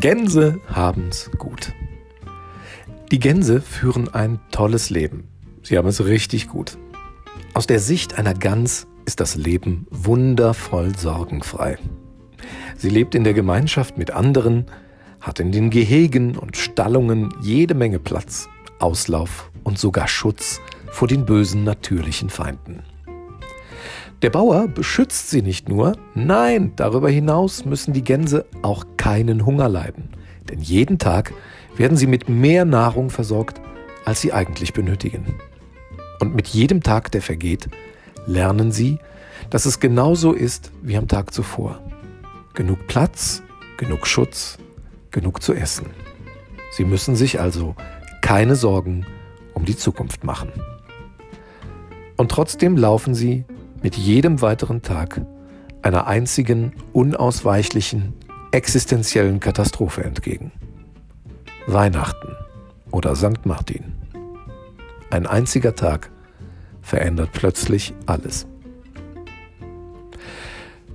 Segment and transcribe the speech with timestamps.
[0.00, 1.72] Gänse haben's gut.
[3.10, 5.28] Die Gänse führen ein tolles Leben.
[5.62, 6.76] Sie haben es richtig gut.
[7.54, 11.78] Aus der Sicht einer Gans ist das Leben wundervoll sorgenfrei.
[12.76, 14.66] Sie lebt in der Gemeinschaft mit anderen,
[15.20, 18.48] hat in den Gehegen und Stallungen jede Menge Platz,
[18.80, 22.82] Auslauf und sogar Schutz vor den bösen natürlichen Feinden.
[24.22, 29.68] Der Bauer beschützt sie nicht nur, nein, darüber hinaus müssen die Gänse auch keinen Hunger
[29.68, 30.08] leiden.
[30.48, 31.32] Denn jeden Tag
[31.76, 33.60] werden sie mit mehr Nahrung versorgt,
[34.04, 35.34] als sie eigentlich benötigen.
[36.20, 37.68] Und mit jedem Tag, der vergeht,
[38.26, 38.98] lernen sie,
[39.50, 41.80] dass es genauso ist wie am Tag zuvor.
[42.54, 43.42] Genug Platz,
[43.76, 44.58] genug Schutz,
[45.10, 45.86] genug zu essen.
[46.70, 47.74] Sie müssen sich also
[48.20, 49.06] keine Sorgen
[49.52, 50.50] um die Zukunft machen.
[52.16, 53.44] Und trotzdem laufen sie
[53.84, 55.20] mit jedem weiteren Tag
[55.82, 58.14] einer einzigen, unausweichlichen,
[58.50, 60.52] existenziellen Katastrophe entgegen.
[61.66, 62.34] Weihnachten
[62.90, 63.44] oder St.
[63.44, 63.92] Martin.
[65.10, 66.10] Ein einziger Tag
[66.80, 68.46] verändert plötzlich alles.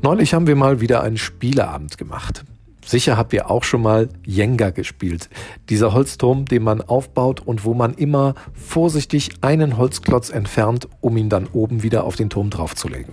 [0.00, 2.42] Neulich haben wir mal wieder einen Spieleabend gemacht.
[2.84, 5.28] Sicher habt ihr auch schon mal Jenga gespielt.
[5.68, 11.28] Dieser Holzturm, den man aufbaut und wo man immer vorsichtig einen Holzklotz entfernt, um ihn
[11.28, 13.12] dann oben wieder auf den Turm draufzulegen.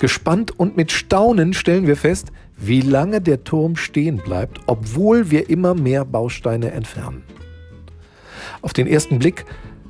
[0.00, 5.48] Gespannt und mit Staunen stellen wir fest, wie lange der Turm stehen bleibt, obwohl wir
[5.48, 7.22] immer mehr Bausteine entfernen.
[8.60, 9.44] Auf den ersten Blick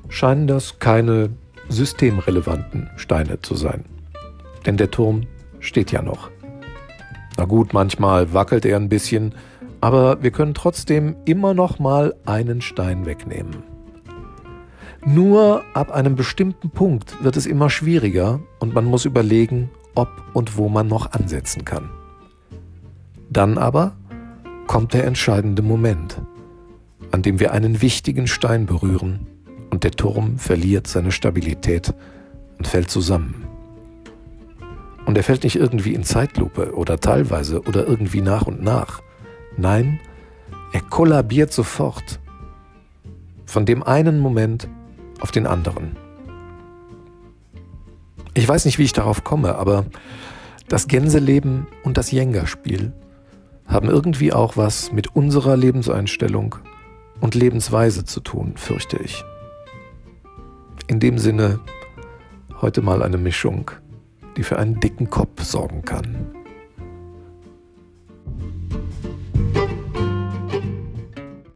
[0.09, 1.31] scheinen das keine
[1.69, 3.84] systemrelevanten Steine zu sein.
[4.66, 5.22] Denn der Turm
[5.61, 6.31] steht ja noch.
[7.36, 9.34] Na gut, manchmal wackelt er ein bisschen,
[9.80, 13.64] aber wir können trotzdem immer noch mal einen Stein wegnehmen.
[15.05, 20.56] Nur ab einem bestimmten Punkt wird es immer schwieriger und man muss überlegen, ob und
[20.56, 21.91] wo man noch ansetzen kann.
[23.28, 23.97] Dann aber
[24.69, 26.20] kommt der entscheidende Moment,
[27.10, 29.26] an dem wir einen wichtigen Stein berühren
[29.70, 31.93] und der Turm verliert seine Stabilität
[32.59, 33.41] und fällt zusammen.
[35.04, 39.02] Und er fällt nicht irgendwie in Zeitlupe oder teilweise oder irgendwie nach und nach.
[39.56, 40.00] Nein,
[40.72, 42.20] er kollabiert sofort.
[43.44, 44.68] Von dem einen Moment
[45.20, 45.96] auf den anderen.
[48.34, 49.84] Ich weiß nicht, wie ich darauf komme, aber
[50.68, 52.92] das Gänseleben und das Jenga-Spiel
[53.66, 56.56] haben irgendwie auch was mit unserer Lebenseinstellung
[57.20, 59.22] und Lebensweise zu tun, fürchte ich.
[60.86, 61.60] In dem Sinne
[62.60, 63.70] heute mal eine Mischung
[64.37, 66.31] die für einen dicken Kopf sorgen kann.